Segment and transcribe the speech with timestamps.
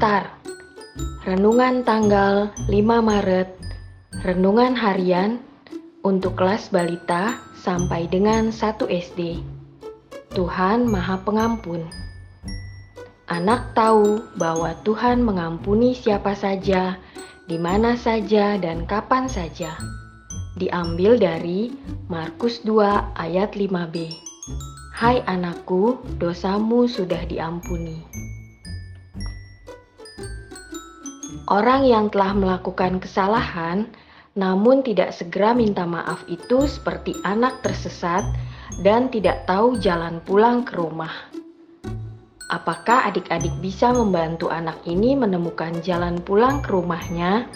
[0.00, 0.32] Star
[1.28, 2.72] Renungan tanggal 5
[3.04, 3.52] Maret
[4.24, 5.44] Renungan harian
[6.00, 9.44] untuk kelas balita sampai dengan 1 SD
[10.32, 11.84] Tuhan Maha Pengampun
[13.28, 16.96] Anak tahu bahwa Tuhan mengampuni siapa saja,
[17.44, 19.76] di mana saja, dan kapan saja.
[20.56, 21.76] Diambil dari
[22.08, 24.08] Markus 2 ayat 5b.
[24.96, 28.29] Hai anakku, dosamu sudah diampuni.
[31.50, 33.90] Orang yang telah melakukan kesalahan
[34.38, 38.22] namun tidak segera minta maaf itu seperti anak tersesat
[38.86, 41.10] dan tidak tahu jalan pulang ke rumah.
[42.46, 47.50] Apakah adik-adik bisa membantu anak ini menemukan jalan pulang ke rumahnya?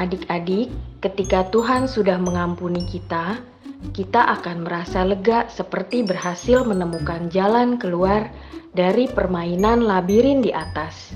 [0.00, 0.72] Adik-adik,
[1.04, 3.44] ketika Tuhan sudah mengampuni kita,
[3.92, 8.32] kita akan merasa lega seperti berhasil menemukan jalan keluar
[8.72, 11.12] dari permainan labirin di atas.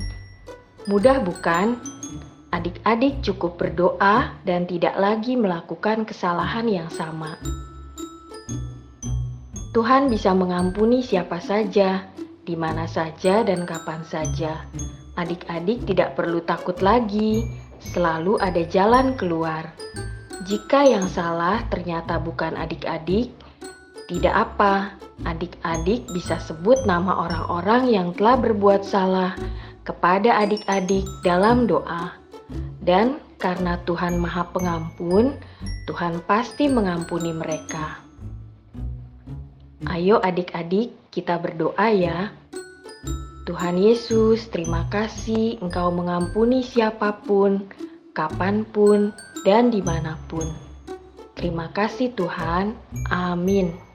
[0.84, 1.80] Mudah bukan?
[2.48, 7.36] Adik-adik cukup berdoa dan tidak lagi melakukan kesalahan yang sama.
[9.76, 12.08] Tuhan bisa mengampuni siapa saja,
[12.48, 14.64] di mana saja, dan kapan saja.
[15.20, 17.44] Adik-adik tidak perlu takut lagi,
[17.78, 19.68] selalu ada jalan keluar.
[20.48, 23.36] Jika yang salah ternyata bukan adik-adik,
[24.08, 24.96] tidak apa,
[25.28, 29.36] adik-adik bisa sebut nama orang-orang yang telah berbuat salah
[29.84, 32.16] kepada adik-adik dalam doa.
[32.80, 35.36] Dan karena Tuhan Maha Pengampun,
[35.84, 38.00] Tuhan pasti mengampuni mereka.
[39.84, 42.32] Ayo adik-adik, kita berdoa ya.
[43.44, 47.68] Tuhan Yesus, terima kasih Engkau mengampuni siapa pun,
[48.12, 50.46] kapan pun, dan di mana pun.
[51.38, 52.74] Terima kasih Tuhan.
[53.08, 53.87] Amin.